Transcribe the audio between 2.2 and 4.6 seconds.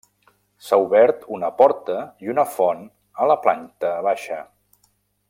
i una font a la planta baixa.